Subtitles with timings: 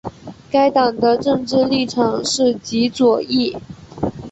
[0.49, 3.55] 该党的政治立场是极左翼。